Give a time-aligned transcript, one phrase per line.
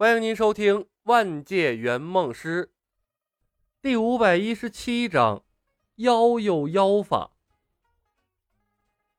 [0.00, 2.64] 欢迎您收听《万界圆梦师》
[3.82, 5.42] 第五百一十七章：
[5.96, 7.32] 妖有妖法。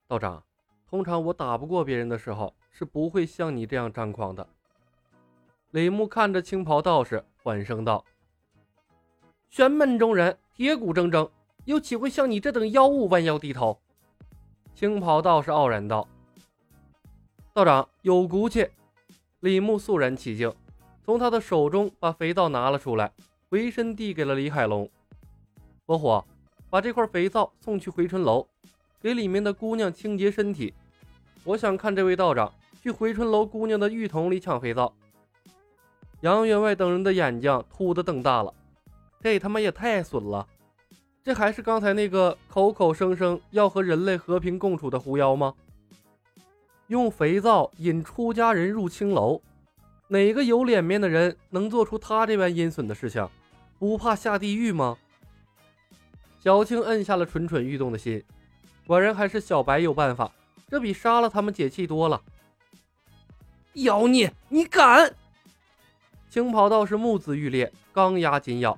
[0.07, 0.43] 道长，
[0.89, 4.49] 通常我打不过别人的时候，是不会像你这样张狂的。
[5.69, 8.03] 李牧看着青袍道士，缓声道
[9.51, 11.29] ：“玄门中人，铁骨铮铮，
[11.65, 13.79] 又岂会像你这等妖物弯腰低头？”
[14.73, 16.07] 青袍道士傲然道
[17.53, 18.67] ：“道长有骨气。”
[19.41, 20.51] 李牧肃然起敬。
[21.03, 23.11] 从他的手中把肥皂拿了出来，
[23.49, 24.89] 回身递给了李海龙。
[25.85, 26.23] 伯虎，
[26.69, 28.47] 把这块肥皂送去回春楼，
[29.01, 30.73] 给里面的姑娘清洁身体。
[31.43, 34.93] 我想看这位道长去回春楼姑娘的浴桶里抢肥皂。
[36.21, 38.53] 杨员外等人的眼睛突的瞪大了，
[39.21, 40.47] 这他妈也太损了！
[41.23, 45.53] 这还是刚才那个口口声声要和人类和平共处的狐妖吗？
[46.87, 49.41] 用肥皂引出家人入青楼。
[50.11, 53.25] 哪个有脸面的人能做出他这般阴损的事情？
[53.79, 54.97] 不怕下地狱吗？
[56.37, 58.21] 小青摁下了蠢蠢欲动的心，
[58.85, 60.29] 果然还是小白有办法，
[60.67, 62.21] 这比杀了他们解气多了。
[63.75, 65.15] 妖孽，你敢！
[66.29, 68.77] 青袍道士目眦欲裂，钢牙紧咬。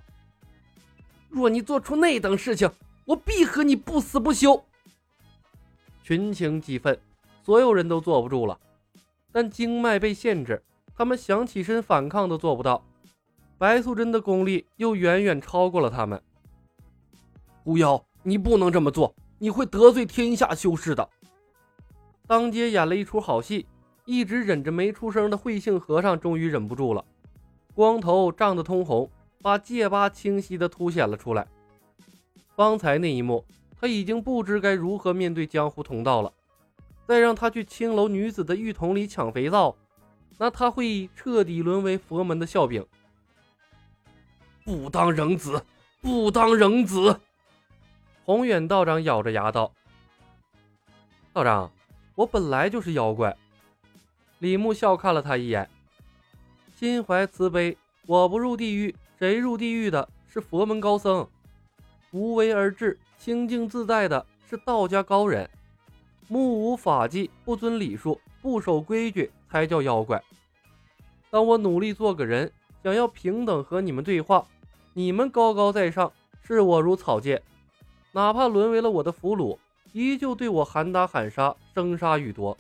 [1.30, 2.70] 若你做出那等事情，
[3.06, 4.64] 我必和你不死不休！
[6.04, 7.00] 群情激愤，
[7.44, 8.60] 所有人都坐不住了，
[9.32, 10.62] 但经脉被限制。
[10.96, 12.84] 他们想起身反抗都做不到，
[13.58, 16.22] 白素贞的功力又远远超过了他们。
[17.64, 21.10] 狐妖，你不能这么做，你会得罪天下修士的。
[22.28, 23.66] 当街演了一出好戏，
[24.06, 27.04] 一直忍着没出声的慧性和尚终于忍不住了，
[27.74, 29.10] 光头涨得通红，
[29.42, 31.48] 把戒疤清晰地凸显了出来。
[32.56, 33.44] 方才那一幕，
[33.80, 36.32] 他已经不知该如何面对江湖同道了。
[37.06, 39.76] 再让他去青楼女子的浴桶里抢肥皂。
[40.38, 42.86] 那他会彻底沦为佛门的笑柄。
[44.64, 45.64] 不当人子，
[46.02, 47.20] 不当人子！
[48.26, 49.74] 宏远道长咬着牙道
[51.34, 51.72] ：“道长，
[52.16, 53.36] 我本来就是妖怪。”
[54.40, 55.70] 李牧笑看了他一眼，
[56.76, 57.78] 心怀慈悲。
[58.06, 61.28] 我不入地狱，谁入地狱的是佛门高僧？
[62.12, 65.50] 无为而治、清净自在的是道家高人。
[66.28, 69.32] 目无法纪、不遵礼数、不守规矩。
[69.54, 70.20] 才叫妖怪。
[71.30, 74.48] 当我努力做个人，想要平等和你们对话，
[74.94, 77.40] 你们高高在上，视我如草芥，
[78.14, 79.60] 哪怕沦为了我的俘虏，
[79.92, 82.58] 依旧对我喊打喊杀，生杀予夺。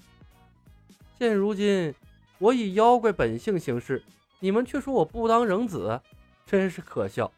[1.17, 1.95] 现如今，
[2.37, 4.03] 我以妖怪本性行事，
[4.39, 5.99] 你们却说我不当人子，
[6.45, 7.31] 真是可笑。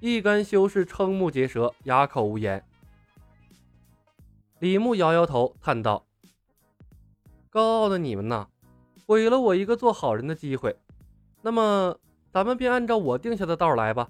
[0.00, 2.64] 一干修士瞠目结舌，哑口无言。
[4.58, 6.04] 李牧摇摇头，叹道。
[7.58, 8.46] 高傲的你们呐，
[9.04, 10.78] 毁了我一个做好人的机会。
[11.42, 11.98] 那么，
[12.30, 14.08] 咱们便按照我定下的道来吧。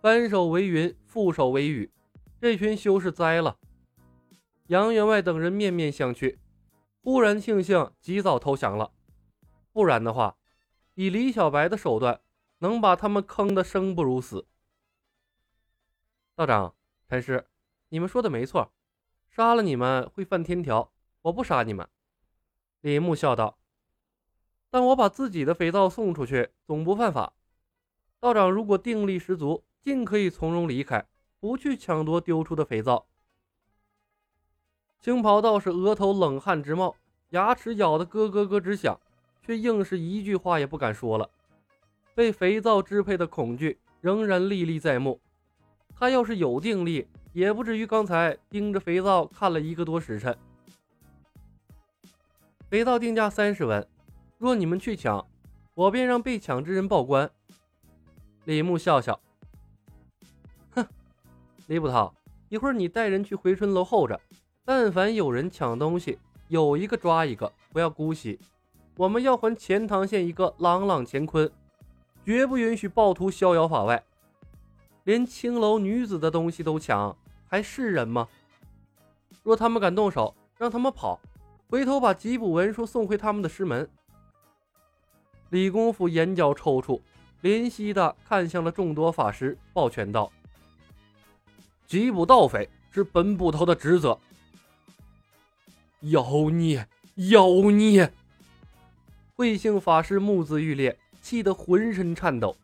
[0.00, 1.88] 翻手为云，覆手为雨，
[2.40, 3.56] 这群修士栽了。
[4.66, 6.36] 杨员外等人面面相觑，
[7.04, 8.90] 忽然庆幸及早投降了，
[9.72, 10.36] 不然的话，
[10.94, 12.20] 以李小白的手段，
[12.58, 14.44] 能把他们坑得生不如死。
[16.34, 16.74] 道长、
[17.08, 17.46] 禅师，
[17.90, 18.72] 你们说的没错，
[19.30, 20.91] 杀了你们会犯天条。
[21.22, 21.88] 我不杀你们，
[22.80, 23.56] 李牧笑道。
[24.70, 27.32] 但我把自己的肥皂送出去，总不犯法。
[28.18, 31.06] 道长如果定力十足，尽可以从容离开，
[31.38, 33.06] 不去抢夺丢出的肥皂。
[34.98, 36.96] 青袍道士额头冷汗直冒，
[37.30, 38.98] 牙齿咬得咯咯咯直响，
[39.44, 41.30] 却硬是一句话也不敢说了。
[42.14, 45.20] 被肥皂支配的恐惧仍然历历在目。
[45.94, 50.36] 他要是有定力，也不至于刚才盯着肥皂看了一个多时辰。
[52.72, 53.86] 肥皂定价三十文，
[54.38, 55.22] 若你们去抢，
[55.74, 57.30] 我便让被抢之人报官。
[58.46, 59.20] 李牧笑笑，
[60.70, 60.82] 哼，
[61.66, 62.10] 李捕头，
[62.48, 64.18] 一会儿你带人去回春楼候着，
[64.64, 66.18] 但凡有人抢东西，
[66.48, 68.40] 有一个抓一个，不要姑息。
[68.96, 71.52] 我们要还钱塘县一个朗朗乾坤，
[72.24, 74.02] 绝不允许暴徒逍遥法外。
[75.04, 77.14] 连青楼女子的东西都抢，
[77.46, 78.26] 还是人吗？
[79.42, 81.20] 若他们敢动手，让他们跑。
[81.72, 83.88] 回头把缉捕文书送回他们的师门。
[85.48, 87.00] 李公甫眼角抽搐，
[87.40, 90.30] 怜惜的看向了众多法师，抱拳道
[91.88, 94.18] ：“缉捕盗匪是本捕头的职责。”
[96.12, 96.86] 妖孽，
[97.30, 98.12] 妖孽！
[99.34, 102.54] 慧性法师目眦欲裂，气得浑身颤抖。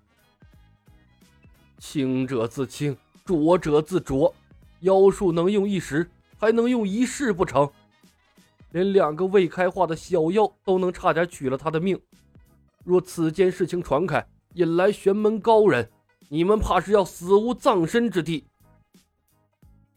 [1.78, 2.94] 清者自清，
[3.24, 4.34] 浊者自浊，
[4.80, 7.70] 妖术能用一时，还能用一世不成？
[8.72, 12.00] 连两个未开化的小妖都能差点取了他的命，
[12.84, 15.90] 若此件事情传开，引来玄门高人，
[16.28, 18.46] 你们怕是要死无葬身之地。”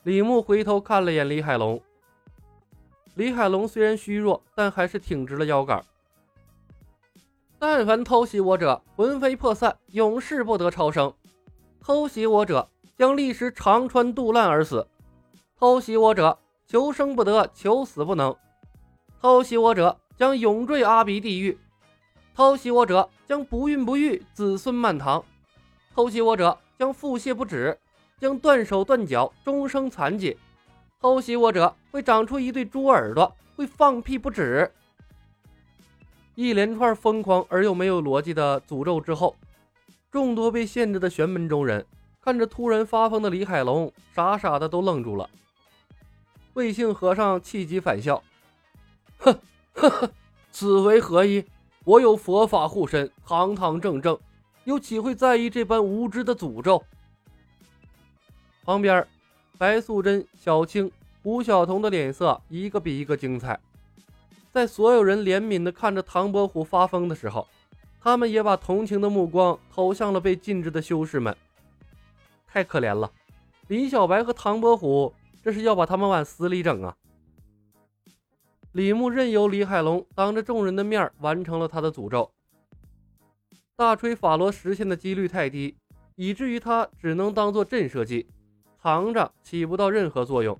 [0.03, 1.79] 李牧回头看了眼李海龙，
[3.15, 5.83] 李海龙虽然虚弱，但还是挺直了腰杆。
[7.59, 11.12] 但凡偷袭我者，魂飞魄散，永世不得超生；
[11.79, 12.67] 偷袭我者，
[12.97, 14.88] 将立时长穿肚烂而死；
[15.59, 18.33] 偷袭我者，求生不得，求死不能；
[19.21, 21.56] 偷袭我者，将永坠阿鼻地狱；
[22.35, 25.23] 偷袭我者，将不孕不育，子孙满堂；
[25.94, 27.77] 偷袭我者，将腹泻不止。
[28.19, 30.38] 将断手断脚，终生残疾；
[31.00, 34.71] 偷袭我者会长出一对猪耳朵，会放屁不止。
[36.35, 39.35] 一连串疯狂而又没有逻辑的诅咒之后，
[40.12, 41.83] 众多被限制的玄门中人
[42.21, 45.27] 看着突然发疯的李海龙，傻傻的都愣住了。
[46.53, 48.21] 魏姓和尚气急反笑
[49.21, 49.39] ：“哼，
[49.73, 50.12] 呵呵，
[50.51, 51.45] 此为何意？
[51.83, 54.19] 我有佛法护身，堂堂正正，
[54.65, 56.83] 又岂会在意这般无知的诅咒？”
[58.63, 59.07] 旁边，
[59.57, 60.91] 白素贞、小青、
[61.23, 63.59] 胡晓彤的脸色一个比一个精彩。
[64.51, 67.47] 在所有人怜悯的看着唐伯虎发疯的时候，
[68.01, 71.35] 他们也把同情的目光投向了被禁制的修士们。
[72.47, 73.12] 太可怜了，
[73.67, 75.13] 李小白和唐伯虎
[75.44, 76.95] 这是要把他们往死里整啊！
[78.73, 82.31] 李牧任由李海龙当着众人的面完成了他的诅咒。
[83.75, 85.75] 大锤法罗实现的几率太低，
[86.15, 88.27] 以至于他只能当做震慑剂。
[88.77, 90.59] 藏着起不到任何作用，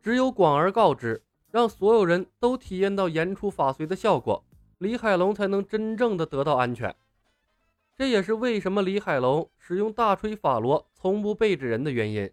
[0.00, 1.20] 只有广而告之，
[1.50, 4.44] 让所有人都体验到言出法随的效果，
[4.78, 6.94] 李海龙才能真正的得到安全。
[7.96, 12.30] 这也是为什么李海龙使用大锤法罗从不背着人的原因。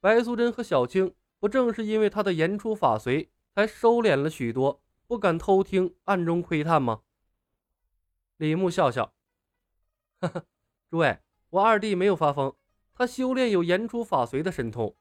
[0.00, 7.00] 白素贞和小青不正是因为他的言出法随，才收敛了许多，不敢偷听、暗中窥探吗？
[8.36, 9.12] 李牧笑笑，
[10.20, 10.44] 呵呵，
[10.88, 12.54] 诸位，我二弟没有发疯。
[12.94, 14.94] 他修炼有言出法随的神通，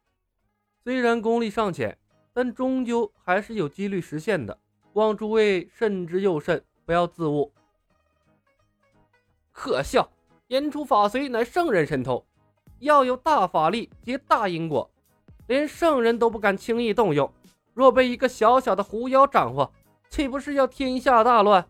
[0.82, 2.00] 虽然功力尚浅，
[2.32, 4.58] 但终究还是有几率实现的。
[4.94, 7.52] 望诸位慎之又慎，不要自误。
[9.52, 10.10] 可笑！
[10.48, 12.26] 言出法随乃圣人神通，
[12.80, 14.90] 要有大法力结大因果，
[15.50, 17.30] 连圣人都不敢轻易动用。
[17.74, 19.74] 若被一个小小的狐妖掌握，
[20.08, 21.68] 岂不是要天下大乱？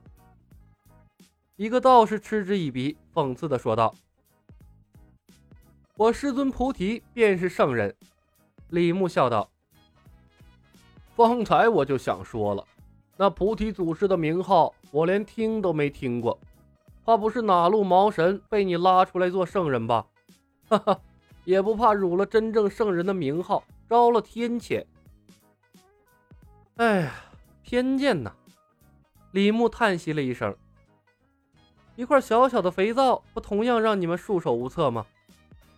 [1.55, 3.95] 一个道士嗤之以鼻，讽刺地说道。
[5.95, 7.95] 我师尊菩提便是圣人，
[8.67, 9.49] 李牧笑道
[11.15, 12.65] ：“方才我就想说了，
[13.15, 16.37] 那菩提祖师的名号我连听都没听过，
[17.05, 20.05] 怕不是哪路毛神被你拉出来做圣人吧？
[20.67, 20.99] 哈哈，
[21.49, 24.85] 也不怕辱了真正圣人的名号，招了天谴。
[26.75, 27.11] 哎呀，
[27.63, 28.31] 偏见呐！”
[29.33, 30.55] 李牧叹息了一声
[31.97, 35.07] ：“一块小小的肥皂，不同样让你们束手无策吗？”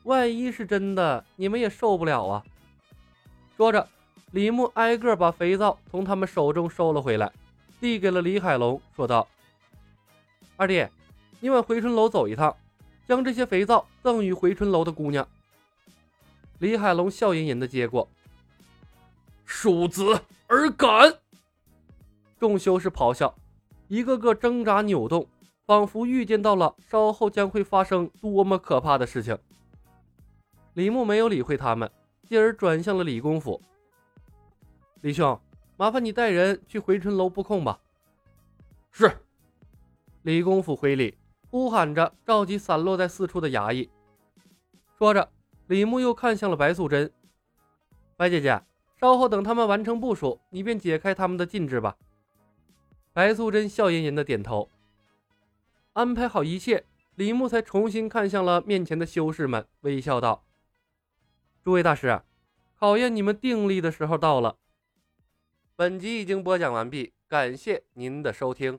[0.04, 2.44] 万一是真的，你们也受不了啊！
[3.56, 3.88] 说着，
[4.32, 7.32] 李牧挨个把肥皂从他们手中收了回来，
[7.80, 9.26] 递给了李海龙，说道
[10.58, 10.86] ：“二弟，
[11.40, 12.54] 你往回春楼走一趟，
[13.08, 15.26] 将这些肥皂赠与回春楼的姑娘。”
[16.62, 18.08] 李海龙笑吟吟的接过，
[19.46, 21.12] 庶子尔敢！
[22.40, 23.34] 众修士咆哮，
[23.88, 25.28] 一个个挣扎扭动，
[25.66, 29.36] 仿佛预见到了稍后将会发生多么可怕的事情。
[30.74, 31.92] 李牧没有理会他们，
[32.30, 33.60] 继而转向了李公甫。
[35.02, 35.42] 李兄，
[35.78, 37.80] 麻烦你带人去回春楼布控吧。
[38.92, 39.12] 是。
[40.22, 41.18] 李公甫回礼，
[41.50, 43.90] 呼喊着召集散落在四处的衙役。
[45.00, 45.28] 说着，
[45.72, 47.10] 李牧又看向了白素贞
[48.18, 48.62] ：“白姐姐，
[49.00, 51.96] 稍后等他们完成部署，你便解开他们的禁制吧。”
[53.14, 54.70] 白素贞笑吟吟的点头。
[55.94, 56.84] 安排好一切，
[57.16, 60.44] 李牧才重新看向了面前的修士们，微笑道。
[61.64, 62.22] 诸位大师，
[62.78, 64.58] 考验你们定力的时候到了。
[65.78, 68.78] 本集已经播讲完毕，感谢您的收听。